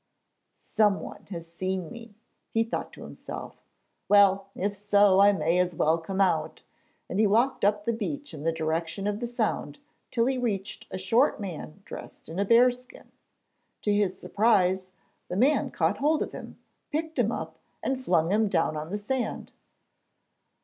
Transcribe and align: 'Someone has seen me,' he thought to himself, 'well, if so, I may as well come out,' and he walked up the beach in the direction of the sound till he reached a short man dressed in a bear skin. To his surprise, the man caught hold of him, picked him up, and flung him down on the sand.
'Someone 0.55 1.27
has 1.29 1.53
seen 1.53 1.91
me,' 1.91 2.15
he 2.49 2.63
thought 2.63 2.91
to 2.91 3.03
himself, 3.03 3.61
'well, 4.09 4.47
if 4.55 4.73
so, 4.75 5.19
I 5.19 5.31
may 5.31 5.59
as 5.59 5.75
well 5.75 5.99
come 5.99 6.19
out,' 6.19 6.63
and 7.07 7.19
he 7.19 7.27
walked 7.27 7.63
up 7.63 7.85
the 7.85 7.93
beach 7.93 8.33
in 8.33 8.41
the 8.41 8.51
direction 8.51 9.05
of 9.05 9.19
the 9.19 9.27
sound 9.27 9.77
till 10.09 10.25
he 10.25 10.39
reached 10.39 10.87
a 10.89 10.97
short 10.97 11.39
man 11.39 11.83
dressed 11.85 12.29
in 12.29 12.39
a 12.39 12.45
bear 12.45 12.71
skin. 12.71 13.11
To 13.83 13.93
his 13.93 14.17
surprise, 14.19 14.89
the 15.27 15.37
man 15.37 15.69
caught 15.69 15.97
hold 15.99 16.23
of 16.23 16.31
him, 16.31 16.57
picked 16.91 17.19
him 17.19 17.31
up, 17.31 17.59
and 17.83 18.03
flung 18.03 18.31
him 18.31 18.47
down 18.47 18.75
on 18.75 18.89
the 18.89 18.97
sand. 18.97 19.53